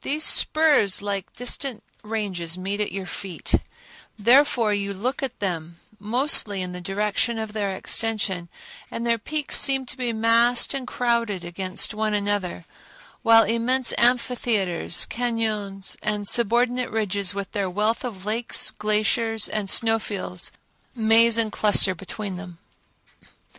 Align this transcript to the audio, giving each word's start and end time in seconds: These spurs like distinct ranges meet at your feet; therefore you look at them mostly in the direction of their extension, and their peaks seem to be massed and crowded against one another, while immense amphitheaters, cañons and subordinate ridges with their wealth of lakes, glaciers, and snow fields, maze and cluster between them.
These 0.00 0.24
spurs 0.24 1.02
like 1.02 1.30
distinct 1.36 1.84
ranges 2.02 2.56
meet 2.56 2.80
at 2.80 2.90
your 2.90 3.04
feet; 3.04 3.56
therefore 4.18 4.72
you 4.72 4.94
look 4.94 5.22
at 5.22 5.40
them 5.40 5.76
mostly 6.00 6.62
in 6.62 6.72
the 6.72 6.80
direction 6.80 7.36
of 7.38 7.52
their 7.52 7.76
extension, 7.76 8.48
and 8.90 9.04
their 9.04 9.18
peaks 9.18 9.58
seem 9.58 9.84
to 9.84 9.96
be 9.98 10.14
massed 10.14 10.72
and 10.72 10.86
crowded 10.86 11.44
against 11.44 11.92
one 11.92 12.14
another, 12.14 12.64
while 13.22 13.44
immense 13.44 13.92
amphitheaters, 13.98 15.06
cañons 15.10 15.98
and 16.02 16.26
subordinate 16.26 16.88
ridges 16.88 17.34
with 17.34 17.52
their 17.52 17.68
wealth 17.68 18.06
of 18.06 18.24
lakes, 18.24 18.70
glaciers, 18.70 19.50
and 19.50 19.68
snow 19.68 19.98
fields, 19.98 20.50
maze 20.94 21.36
and 21.36 21.52
cluster 21.52 21.94
between 21.94 22.36
them. 22.36 22.56